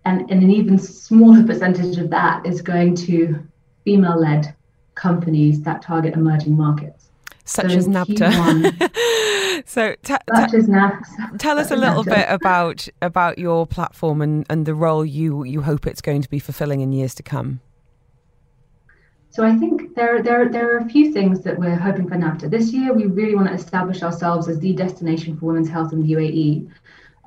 and, 0.05 0.21
and 0.31 0.41
an 0.41 0.49
even 0.49 0.79
smaller 0.79 1.43
percentage 1.51 1.99
of 1.99 2.09
that 2.09 2.43
is 2.43 2.63
going 2.63 2.95
to 3.05 3.47
female 3.85 4.19
led 4.19 4.55
companies 4.95 5.61
that 5.61 5.83
target 5.83 6.15
emerging 6.15 6.57
markets. 6.57 7.06
Such 7.47 7.71
so 7.71 7.77
as 7.77 7.87
NABTA. 7.87 9.63
so 9.65 9.95
t- 10.03 10.13
t- 10.35 11.37
tell 11.37 11.57
us 11.57 11.71
a 11.71 11.77
little 11.77 12.03
bit 12.03 12.25
about 12.27 12.87
about 13.01 13.39
your 13.39 13.65
platform 13.65 14.21
and, 14.21 14.45
and 14.49 14.65
the 14.65 14.75
role 14.75 15.05
you 15.05 15.45
you 15.45 15.61
hope 15.61 15.87
it's 15.87 16.01
going 16.01 16.21
to 16.21 16.29
be 16.29 16.39
fulfilling 16.39 16.81
in 16.81 16.91
years 16.91 17.15
to 17.15 17.23
come. 17.23 17.61
So 19.29 19.45
I 19.45 19.55
think 19.55 19.95
there, 19.95 20.23
there, 20.23 20.49
there 20.49 20.73
are 20.73 20.79
a 20.79 20.89
few 20.89 21.13
things 21.13 21.41
that 21.41 21.59
we're 21.59 21.75
hoping 21.75 22.07
for 22.07 22.15
NABTA. 22.15 22.49
This 22.49 22.73
year, 22.73 22.91
we 22.91 23.05
really 23.05 23.35
want 23.35 23.47
to 23.47 23.53
establish 23.53 24.01
ourselves 24.01 24.47
as 24.47 24.59
the 24.59 24.73
destination 24.73 25.37
for 25.37 25.45
women's 25.45 25.69
health 25.69 25.93
in 25.93 26.01
the 26.01 26.11
UAE. 26.13 26.71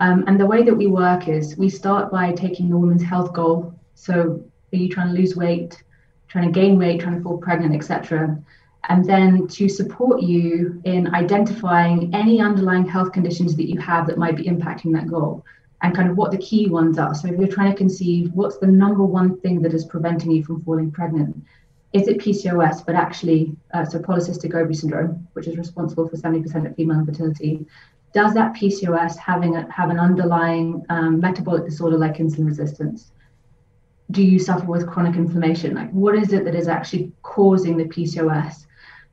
Um, 0.01 0.25
and 0.27 0.41
the 0.41 0.47
way 0.47 0.65
that 0.65 0.75
we 0.75 0.89
work 0.89 1.29
is 1.29 1.57
we 1.57 1.69
start 1.69 2.11
by 2.11 2.33
taking 2.33 2.69
the 2.69 2.77
women's 2.77 3.05
health 3.05 3.33
goal. 3.33 3.79
So 3.95 4.43
are 4.73 4.77
you 4.77 4.89
trying 4.89 5.15
to 5.15 5.21
lose 5.21 5.37
weight, 5.37 5.85
trying 6.27 6.53
to 6.53 6.61
gain 6.61 6.79
weight, 6.79 7.01
trying 7.01 7.17
to 7.17 7.23
fall 7.23 7.39
pregnant, 7.39 7.77
etc. 7.77 8.43
And 8.89 9.05
then 9.05 9.47
to 9.49 9.69
support 9.69 10.23
you 10.23 10.81
in 10.85 11.15
identifying 11.15 12.15
any 12.15 12.41
underlying 12.41 12.87
health 12.87 13.13
conditions 13.13 13.55
that 13.57 13.69
you 13.69 13.79
have 13.79 14.07
that 14.07 14.19
might 14.19 14.37
be 14.37 14.45
impacting 14.45 14.93
that 14.95 15.07
goal 15.07 15.45
and 15.83 15.95
kind 15.95 16.11
of 16.11 16.17
what 16.17 16.31
the 16.31 16.39
key 16.39 16.69
ones 16.69 16.99
are. 16.99 17.15
So 17.15 17.29
if 17.29 17.39
you're 17.39 17.49
trying 17.49 17.71
to 17.71 17.77
conceive, 17.77 18.31
what's 18.33 18.59
the 18.59 18.67
number 18.67 19.05
one 19.05 19.41
thing 19.41 19.63
that 19.63 19.75
is 19.75 19.85
preventing 19.85 20.31
you 20.31 20.45
from 20.45 20.63
falling 20.63 20.91
pregnant? 20.91 21.43
Is 21.93 22.07
it 22.07 22.19
PCOS, 22.19 22.87
but 22.87 22.95
actually, 22.95 23.57
uh, 23.75 23.85
so 23.85 23.99
polycystic 23.99 24.55
ovary 24.55 24.75
syndrome, 24.75 25.27
which 25.33 25.49
is 25.49 25.57
responsible 25.57 26.09
for 26.09 26.17
70% 26.17 26.67
of 26.67 26.77
female 26.77 27.01
infertility? 27.01 27.67
Does 28.13 28.35
that 28.35 28.55
PCOS 28.55 29.17
having 29.17 29.57
a, 29.57 29.71
have 29.73 29.91
an 29.91 29.99
underlying 29.99 30.85
um, 30.89 31.21
metabolic 31.21 31.65
disorder 31.65 31.97
like 31.97 32.17
insulin 32.19 32.47
resistance? 32.47 33.13
Do 34.11 34.23
you 34.23 34.39
suffer 34.39 34.67
with 34.67 34.89
chronic 34.89 35.17
inflammation? 35.17 35.75
Like, 35.75 35.91
what 35.91 36.15
is 36.15 36.33
it 36.33 36.45
that 36.45 36.55
is 36.55 36.69
actually 36.69 37.13
causing 37.23 37.77
the 37.77 37.85
PCOS? 37.85 38.67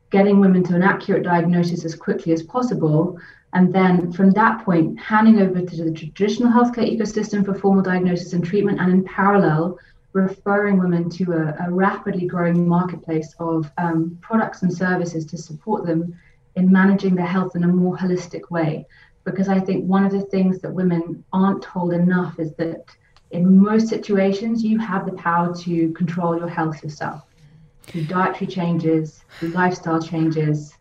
Getting 0.09 0.39
women 0.39 0.63
to 0.63 0.75
an 0.75 0.83
accurate 0.83 1.23
diagnosis 1.23 1.83
as 1.85 1.95
quickly 1.95 2.31
as 2.31 2.43
possible 2.43 3.19
and 3.53 3.73
then 3.73 4.11
from 4.11 4.31
that 4.31 4.63
point, 4.65 4.99
handing 4.99 5.41
over 5.41 5.61
to 5.61 5.83
the 5.83 5.91
traditional 5.91 6.51
healthcare 6.51 6.87
ecosystem 6.87 7.45
for 7.45 7.53
formal 7.53 7.81
diagnosis 7.81 8.33
and 8.33 8.45
treatment, 8.45 8.79
and 8.79 8.91
in 8.91 9.03
parallel, 9.03 9.79
referring 10.13 10.77
women 10.77 11.09
to 11.11 11.31
a, 11.31 11.65
a 11.65 11.71
rapidly 11.71 12.27
growing 12.27 12.67
marketplace 12.67 13.33
of 13.39 13.71
um, 13.77 14.17
products 14.21 14.63
and 14.63 14.73
services 14.73 15.25
to 15.25 15.37
support 15.37 15.85
them 15.85 16.15
in 16.55 16.71
managing 16.71 17.15
their 17.15 17.25
health 17.25 17.55
in 17.55 17.63
a 17.63 17.67
more 17.67 17.95
holistic 17.95 18.49
way. 18.49 18.85
Because 19.23 19.47
I 19.47 19.59
think 19.59 19.85
one 19.85 20.05
of 20.05 20.11
the 20.11 20.21
things 20.21 20.59
that 20.59 20.71
women 20.71 21.23
aren't 21.31 21.63
told 21.63 21.93
enough 21.93 22.39
is 22.39 22.53
that 22.55 22.83
in 23.31 23.57
most 23.57 23.87
situations, 23.87 24.63
you 24.63 24.77
have 24.79 25.05
the 25.05 25.11
power 25.13 25.53
to 25.55 25.91
control 25.93 26.37
your 26.37 26.47
health 26.47 26.83
yourself 26.83 27.23
through 27.87 28.03
dietary 28.03 28.47
changes, 28.47 29.23
through 29.39 29.49
lifestyle 29.49 30.01
changes, 30.01 30.75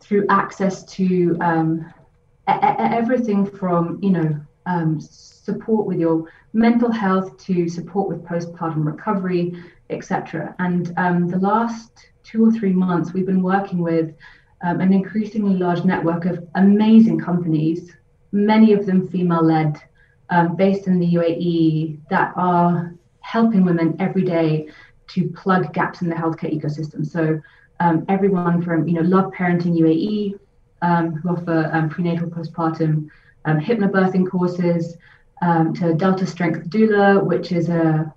through 0.00 0.26
access 0.28 0.84
to 0.84 1.36
um, 1.40 1.92
everything 2.48 3.46
from 3.46 3.98
you 4.02 4.10
know 4.10 4.40
um, 4.66 5.00
support 5.00 5.86
with 5.86 5.98
your 5.98 6.30
mental 6.52 6.90
health 6.90 7.36
to 7.44 7.68
support 7.68 8.08
with 8.08 8.24
postpartum 8.24 8.84
recovery, 8.84 9.52
etc. 9.90 10.54
And 10.58 10.92
um, 10.96 11.28
the 11.28 11.38
last 11.38 12.10
two 12.22 12.46
or 12.46 12.52
three 12.52 12.72
months, 12.72 13.12
we've 13.12 13.26
been 13.26 13.42
working 13.42 13.78
with 13.78 14.14
um, 14.62 14.80
an 14.80 14.92
increasingly 14.92 15.56
large 15.56 15.84
network 15.84 16.24
of 16.24 16.46
amazing 16.54 17.20
companies, 17.20 17.92
many 18.32 18.72
of 18.72 18.86
them 18.86 19.06
female-led, 19.08 19.76
um, 20.30 20.56
based 20.56 20.86
in 20.86 20.98
the 20.98 21.14
UAE, 21.14 21.98
that 22.08 22.32
are 22.36 22.94
helping 23.20 23.64
women 23.64 23.96
every 23.98 24.22
day 24.22 24.68
to 25.08 25.28
plug 25.30 25.72
gaps 25.72 26.02
in 26.02 26.08
the 26.08 26.14
healthcare 26.14 26.52
ecosystem. 26.52 27.06
So 27.06 27.40
um, 27.80 28.04
everyone 28.08 28.62
from 28.62 28.86
you 28.88 28.94
know 28.94 29.02
Love 29.02 29.32
Parenting 29.32 29.78
UAE, 29.78 30.38
um, 30.82 31.16
who 31.16 31.30
offer 31.30 31.70
um, 31.72 31.88
prenatal 31.88 32.28
postpartum 32.28 33.08
um, 33.44 33.60
hypnobirthing 33.60 34.30
courses, 34.30 34.96
um, 35.42 35.74
to 35.74 35.94
Delta 35.94 36.26
Strength 36.26 36.70
Doula, 36.70 37.22
which 37.22 37.52
is 37.52 37.68
a 37.68 38.12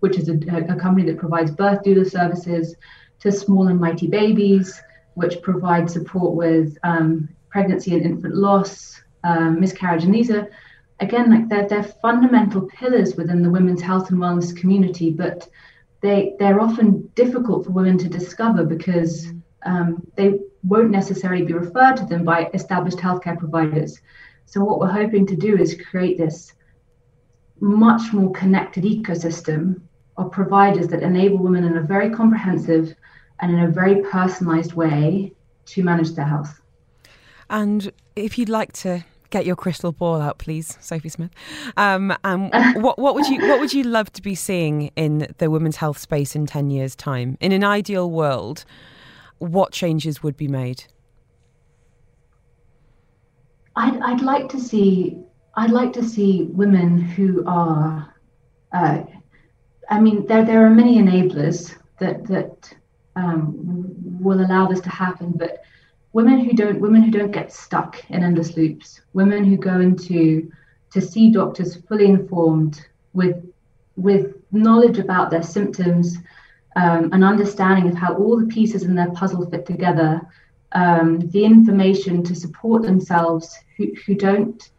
which 0.00 0.16
is 0.16 0.28
a, 0.28 0.34
a, 0.68 0.76
company 0.76 1.04
that 1.10 1.18
provides 1.18 1.50
birth 1.50 1.82
doula 1.82 2.08
services, 2.08 2.76
to 3.18 3.32
Small 3.32 3.66
and 3.66 3.80
Mighty 3.80 4.06
Babies, 4.06 4.80
which 5.14 5.42
provides 5.42 5.92
support 5.92 6.34
with 6.34 6.78
pregnancy 7.50 7.94
and 7.94 8.04
infant 8.04 8.36
loss, 8.36 9.02
miscarriage, 9.24 10.04
and 10.04 10.14
these 10.14 10.30
are 10.30 10.48
again 11.00 11.30
like 11.30 11.48
they're, 11.48 11.68
they're 11.68 11.92
fundamental 12.02 12.62
pillars 12.62 13.16
within 13.16 13.42
the 13.42 13.50
women's 13.50 13.82
health 13.82 14.10
and 14.10 14.18
wellness 14.18 14.56
community, 14.56 15.10
but 15.10 15.48
they 16.04 16.34
they're 16.38 16.60
often 16.60 17.10
difficult 17.14 17.64
for 17.64 17.72
women 17.72 17.96
to 17.96 18.08
discover 18.08 18.62
because 18.62 19.32
um, 19.64 20.06
they 20.16 20.38
won't 20.62 20.90
necessarily 20.90 21.44
be 21.44 21.54
referred 21.54 21.96
to 21.96 22.04
them 22.04 22.24
by 22.24 22.50
established 22.52 22.98
healthcare 22.98 23.38
providers. 23.38 24.00
So 24.44 24.62
what 24.62 24.78
we're 24.80 24.98
hoping 25.02 25.26
to 25.28 25.36
do 25.36 25.56
is 25.56 25.80
create 25.90 26.18
this 26.18 26.52
much 27.60 28.12
more 28.12 28.30
connected 28.32 28.84
ecosystem 28.84 29.80
of 30.18 30.30
providers 30.30 30.88
that 30.88 31.02
enable 31.02 31.38
women 31.38 31.64
in 31.64 31.78
a 31.78 31.82
very 31.82 32.10
comprehensive 32.10 32.94
and 33.40 33.50
in 33.50 33.60
a 33.60 33.70
very 33.70 34.02
personalized 34.02 34.74
way 34.74 35.32
to 35.72 35.82
manage 35.82 36.12
their 36.12 36.26
health. 36.26 36.60
And 37.48 37.90
if 38.14 38.36
you'd 38.36 38.50
like 38.50 38.72
to 38.84 39.04
get 39.34 39.44
your 39.44 39.56
crystal 39.56 39.90
ball 39.90 40.20
out, 40.20 40.38
please, 40.38 40.78
Sophie 40.80 41.08
Smith. 41.08 41.30
Um, 41.76 42.16
and 42.22 42.52
what, 42.82 43.00
what 43.00 43.16
would 43.16 43.26
you 43.26 43.40
what 43.48 43.58
would 43.58 43.74
you 43.74 43.82
love 43.82 44.12
to 44.12 44.22
be 44.22 44.34
seeing 44.34 44.92
in 44.94 45.26
the 45.38 45.50
women's 45.50 45.76
health 45.76 45.98
space 45.98 46.36
in 46.36 46.46
ten 46.46 46.70
years' 46.70 46.94
time? 46.94 47.36
In 47.40 47.50
an 47.50 47.64
ideal 47.64 48.08
world, 48.10 48.64
what 49.38 49.72
changes 49.72 50.22
would 50.22 50.36
be 50.36 50.46
made? 50.46 50.84
I'd, 53.76 54.00
I'd 54.00 54.22
like 54.22 54.48
to 54.50 54.60
see 54.60 55.18
I'd 55.56 55.72
like 55.72 55.92
to 55.94 56.04
see 56.04 56.44
women 56.44 57.00
who 57.00 57.42
are 57.46 58.14
uh, 58.72 59.02
I 59.90 60.00
mean 60.00 60.26
there 60.26 60.44
there 60.44 60.64
are 60.64 60.70
many 60.70 60.98
enablers 60.98 61.74
that 61.98 62.24
that 62.28 62.72
um, 63.16 63.54
will 64.20 64.40
allow 64.40 64.68
this 64.68 64.80
to 64.82 64.90
happen, 64.90 65.32
but 65.36 65.64
women 66.14 66.38
who 66.40 66.52
don't 66.52 66.80
women 66.80 67.02
who 67.02 67.10
don't 67.10 67.30
get 67.30 67.52
stuck 67.52 68.02
in 68.10 68.24
endless 68.24 68.56
loops 68.56 69.02
women 69.12 69.44
who 69.44 69.56
go 69.56 69.80
into 69.80 70.50
to 70.90 71.00
see 71.00 71.30
doctors 71.30 71.76
fully 71.86 72.06
informed 72.06 72.86
with 73.12 73.36
with 73.96 74.34
knowledge 74.50 74.98
about 74.98 75.30
their 75.30 75.42
symptoms 75.42 76.18
um, 76.76 77.12
an 77.12 77.22
understanding 77.22 77.88
of 77.88 77.96
how 77.96 78.14
all 78.16 78.38
the 78.38 78.46
pieces 78.46 78.84
in 78.84 78.94
their 78.94 79.10
puzzle 79.10 79.48
fit 79.50 79.66
together 79.66 80.20
um, 80.72 81.20
the 81.30 81.44
information 81.44 82.22
to 82.24 82.34
support 82.34 82.82
themselves 82.82 83.56
who, 83.76 83.92
who 84.06 84.14
don't 84.14 84.70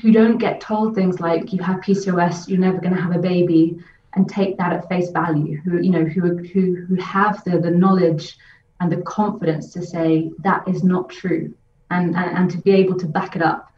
who 0.00 0.10
don't 0.10 0.38
get 0.38 0.60
told 0.60 0.94
things 0.94 1.20
like 1.20 1.52
you 1.52 1.62
have 1.62 1.80
PCOS, 1.80 2.48
you're 2.48 2.58
never 2.58 2.78
going 2.78 2.94
to 2.94 3.00
have 3.00 3.14
a 3.14 3.18
baby, 3.18 3.78
and 4.14 4.28
take 4.28 4.56
that 4.56 4.72
at 4.72 4.88
face 4.88 5.10
value. 5.10 5.60
Who 5.60 5.80
you 5.80 5.90
know 5.90 6.04
who 6.04 6.38
who 6.38 6.86
who 6.86 6.94
have 6.96 7.44
the 7.44 7.58
the 7.58 7.70
knowledge 7.70 8.38
and 8.80 8.90
the 8.90 9.02
confidence 9.02 9.72
to 9.72 9.84
say 9.84 10.30
that 10.40 10.66
is 10.68 10.84
not 10.84 11.08
true 11.10 11.54
and, 11.90 12.14
and, 12.16 12.36
and 12.36 12.50
to 12.50 12.58
be 12.58 12.72
able 12.72 12.98
to 12.98 13.06
back 13.06 13.36
it 13.36 13.42
up. 13.42 13.72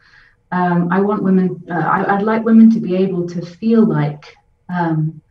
Um, 0.51 0.91
I 0.91 0.99
want 0.99 1.23
women, 1.23 1.63
uh, 1.69 1.73
I, 1.73 2.15
would 2.15 2.25
like 2.25 2.43
women 2.43 2.71
to 2.71 2.79
be 2.79 2.95
able 2.95 3.27
to 3.27 3.45
feel 3.45 3.85
like 3.85 4.35
um, 4.67 5.21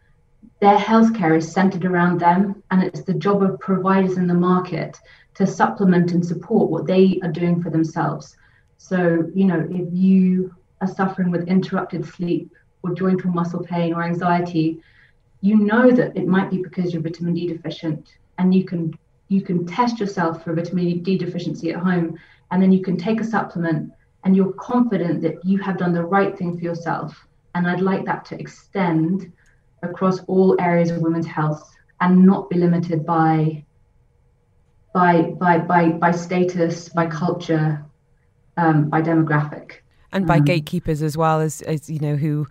their 0.61 0.77
healthcare 0.77 1.37
is 1.37 1.51
centered 1.51 1.85
around 1.85 2.21
them 2.21 2.63
and 2.71 2.83
it's 2.83 3.03
the 3.03 3.15
job 3.15 3.43
of 3.43 3.59
providers 3.61 4.17
in 4.17 4.27
the 4.27 4.35
market 4.35 4.97
to 5.35 5.47
supplement 5.47 6.13
and 6.13 6.25
support 6.25 6.71
what 6.71 6.87
they 6.87 7.19
are 7.23 7.31
doing 7.31 7.63
for 7.63 7.71
themselves. 7.71 8.37
So, 8.77 9.29
you 9.35 9.45
know, 9.45 9.67
if 9.71 9.89
you 9.93 10.55
are 10.81 10.89
suffering 10.89 11.31
with 11.31 11.49
interrupted 11.49 12.07
sleep 12.07 12.51
or 12.83 12.95
joint 12.95 13.25
or 13.25 13.29
muscle 13.29 13.63
pain 13.63 13.93
or 13.93 14.03
anxiety, 14.03 14.81
you 15.41 15.57
know 15.57 15.91
that 15.91 16.17
it 16.17 16.27
might 16.27 16.51
be 16.51 16.63
because 16.63 16.93
you're 16.93 17.03
vitamin 17.03 17.35
D 17.35 17.49
deficient 17.49 18.17
and 18.39 18.55
you 18.55 18.65
can 18.65 18.97
you 19.29 19.43
can 19.43 19.67
test 19.67 20.01
yourself 20.01 20.43
for 20.43 20.55
vitamin 20.55 21.03
D 21.03 21.19
deficiency 21.19 21.71
at 21.71 21.81
home, 21.81 22.19
and 22.51 22.63
then 22.63 22.73
you 22.73 22.83
can 22.83 22.97
take 22.97 23.21
a 23.21 23.25
supplement 23.25 23.93
and 24.25 24.37
you're 24.37 24.53
confident 24.55 25.23
that 25.23 25.45
you 25.45 25.59
have 25.59 25.79
done 25.79 25.93
the 25.93 26.05
right 26.05 26.37
thing 26.37 26.57
for 26.57 26.65
yourself. 26.65 27.27
And 27.55 27.67
I'd 27.67 27.81
like 27.81 28.05
that 28.07 28.25
to 28.27 28.41
extend 28.41 29.33
across 29.83 30.21
all 30.25 30.57
areas 30.61 30.91
of 30.91 30.99
women's 30.99 31.27
health 31.27 31.75
and 32.01 32.27
not 32.27 32.51
be 32.51 32.57
limited 32.57 33.07
by 33.07 33.65
by 34.93 35.23
by 35.23 35.59
by, 35.59 35.91
by 35.91 36.11
status, 36.11 36.89
by 36.89 37.07
culture, 37.07 37.85
um, 38.57 38.89
by 38.89 39.03
demographic. 39.03 39.73
And 40.11 40.27
by 40.27 40.39
um, 40.39 40.45
gatekeepers 40.45 41.03
as 41.03 41.17
well 41.17 41.41
as, 41.41 41.61
as 41.63 41.91
you 41.91 42.01
know, 42.01 42.17
who 42.17 42.47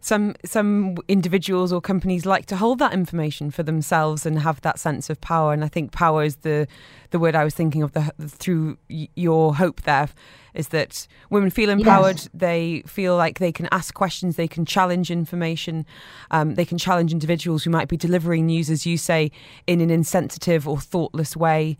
some 0.00 0.34
some 0.44 0.96
individuals 1.08 1.72
or 1.72 1.80
companies 1.80 2.26
like 2.26 2.46
to 2.46 2.56
hold 2.56 2.78
that 2.78 2.92
information 2.92 3.50
for 3.50 3.62
themselves 3.62 4.24
and 4.26 4.40
have 4.40 4.60
that 4.62 4.78
sense 4.78 5.10
of 5.10 5.20
power. 5.20 5.52
And 5.52 5.64
I 5.64 5.68
think 5.68 5.92
power 5.92 6.22
is 6.22 6.36
the 6.36 6.66
the 7.10 7.18
word 7.18 7.34
I 7.34 7.44
was 7.44 7.54
thinking 7.54 7.82
of 7.82 7.92
the 7.92 8.12
through 8.18 8.78
your 8.88 9.54
hope 9.54 9.82
there 9.82 10.08
is 10.54 10.68
that 10.68 11.06
women 11.30 11.50
feel 11.50 11.70
empowered. 11.70 12.16
Yes. 12.16 12.28
They 12.34 12.82
feel 12.86 13.16
like 13.16 13.38
they 13.38 13.52
can 13.52 13.68
ask 13.70 13.94
questions, 13.94 14.36
they 14.36 14.48
can 14.48 14.64
challenge 14.64 15.10
information, 15.10 15.86
um, 16.30 16.56
they 16.56 16.64
can 16.64 16.78
challenge 16.78 17.12
individuals 17.12 17.64
who 17.64 17.70
might 17.70 17.88
be 17.88 17.96
delivering 17.96 18.46
news, 18.46 18.68
as 18.68 18.84
you 18.84 18.98
say, 18.98 19.30
in 19.66 19.80
an 19.80 19.90
insensitive 19.90 20.66
or 20.66 20.80
thoughtless 20.80 21.36
way 21.36 21.78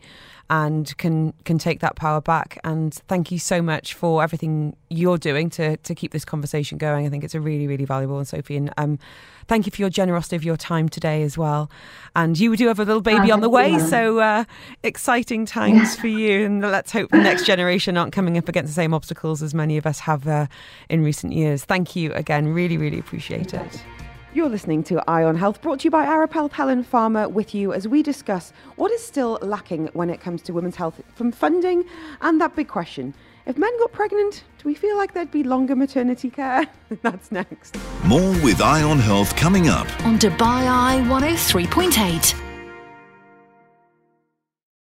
and 0.49 0.97
can 0.97 1.33
can 1.45 1.57
take 1.57 1.79
that 1.79 1.95
power 1.95 2.21
back. 2.21 2.59
And 2.63 2.93
thank 2.93 3.31
you 3.31 3.39
so 3.39 3.61
much 3.61 3.93
for 3.93 4.23
everything 4.23 4.75
you're 4.89 5.17
doing 5.17 5.49
to 5.51 5.77
to 5.77 5.95
keep 5.95 6.11
this 6.11 6.25
conversation 6.25 6.77
going. 6.77 7.05
I 7.05 7.09
think 7.09 7.23
it's 7.23 7.35
a 7.35 7.41
really 7.41 7.67
really 7.67 7.85
valuable. 7.85 8.17
And 8.17 8.27
Sophie, 8.27 8.57
and 8.57 8.73
um, 8.77 8.99
thank 9.47 9.65
you 9.65 9.71
for 9.71 9.81
your 9.81 9.89
generosity 9.89 10.35
of 10.35 10.43
your 10.43 10.57
time 10.57 10.89
today 10.89 11.23
as 11.23 11.37
well. 11.37 11.69
And 12.15 12.39
you 12.39 12.55
do 12.55 12.67
have 12.67 12.79
a 12.79 12.85
little 12.85 13.01
baby 13.01 13.31
uh, 13.31 13.35
on 13.35 13.41
the 13.41 13.49
way, 13.49 13.77
so 13.79 14.19
uh, 14.19 14.45
exciting 14.83 15.45
times 15.45 15.95
for 15.95 16.07
you. 16.07 16.45
And 16.45 16.61
let's 16.61 16.91
hope 16.91 17.11
the 17.11 17.17
next 17.17 17.45
generation 17.45 17.97
aren't 17.97 18.13
coming 18.13 18.37
up 18.37 18.49
against 18.49 18.69
the 18.69 18.75
same 18.75 18.93
obstacles 18.93 19.43
as 19.43 19.53
many 19.53 19.77
of 19.77 19.85
us 19.85 19.99
have 19.99 20.27
uh, 20.27 20.47
in 20.89 21.03
recent 21.03 21.33
years. 21.33 21.63
Thank 21.63 21.95
you 21.95 22.13
again. 22.13 22.47
Really 22.47 22.77
really 22.77 22.99
appreciate 22.99 23.53
it. 23.53 23.83
You're 24.31 24.47
listening 24.49 24.83
to 24.83 25.03
Eye 25.09 25.23
on 25.23 25.35
Health, 25.37 25.59
brought 25.59 25.79
to 25.79 25.85
you 25.85 25.89
by 25.89 26.05
Arab 26.05 26.31
Health 26.31 26.51
Helen 26.51 26.83
Farmer, 26.83 27.27
with 27.27 27.55
you 27.55 27.73
as 27.73 27.87
we 27.87 28.03
discuss 28.03 28.53
what 28.75 28.91
is 28.91 29.03
still 29.03 29.39
lacking 29.41 29.87
when 29.93 30.11
it 30.11 30.21
comes 30.21 30.43
to 30.43 30.53
women's 30.53 30.75
health 30.75 31.01
from 31.15 31.31
funding 31.31 31.83
and 32.21 32.39
that 32.39 32.55
big 32.55 32.67
question. 32.67 33.15
If 33.47 33.57
men 33.57 33.75
got 33.79 33.91
pregnant, 33.91 34.43
do 34.59 34.67
we 34.69 34.75
feel 34.75 34.95
like 34.97 35.15
there'd 35.15 35.31
be 35.31 35.41
longer 35.41 35.75
maternity 35.75 36.29
care? 36.29 36.67
That's 37.01 37.31
next. 37.31 37.75
More 38.05 38.29
with 38.43 38.61
Eye 38.61 38.83
on 38.83 38.99
Health 38.99 39.35
coming 39.35 39.67
up 39.67 39.87
on 40.05 40.19
Dubai 40.19 40.37
Eye 40.37 41.03
103.8. 41.07 42.48